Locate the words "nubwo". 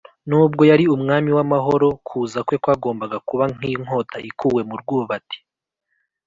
0.29-0.61